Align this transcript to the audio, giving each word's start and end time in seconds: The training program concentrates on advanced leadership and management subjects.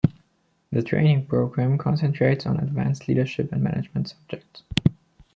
The 0.71 0.81
training 0.81 1.27
program 1.27 1.77
concentrates 1.77 2.47
on 2.47 2.57
advanced 2.57 3.07
leadership 3.07 3.51
and 3.51 3.61
management 3.61 4.09
subjects. 4.09 4.63